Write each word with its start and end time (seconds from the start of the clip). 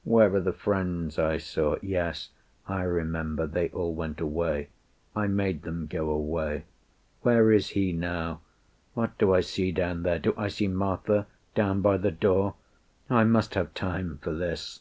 Where 0.04 0.34
are 0.34 0.40
the 0.42 0.52
friends 0.52 1.18
I 1.18 1.38
saw? 1.38 1.76
Yes, 1.80 2.28
I 2.68 2.82
remember. 2.82 3.46
They 3.46 3.70
all 3.70 3.94
went 3.94 4.20
away. 4.20 4.68
I 5.14 5.26
made 5.26 5.62
them 5.62 5.86
go 5.86 6.10
away.... 6.10 6.66
Where 7.22 7.50
is 7.50 7.70
He 7.70 7.92
now?... 7.92 8.42
What 8.92 9.16
do 9.16 9.32
I 9.32 9.40
see 9.40 9.72
down 9.72 10.02
there? 10.02 10.18
Do 10.18 10.34
I 10.36 10.48
see 10.48 10.68
Martha 10.68 11.26
Down 11.54 11.80
by 11.80 11.96
the 11.96 12.10
door?... 12.10 12.56
I 13.08 13.24
must 13.24 13.54
have 13.54 13.72
time 13.72 14.18
for 14.20 14.34
this." 14.34 14.80